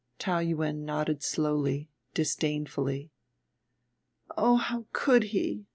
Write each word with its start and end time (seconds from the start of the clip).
Taou 0.17 0.39
Yuen 0.39 0.83
nodded 0.83 1.21
slowly, 1.21 1.87
disdainfully. 2.15 3.11
"Oh, 4.35 4.55
how 4.55 4.87
could 4.93 5.25
he!" 5.25 5.67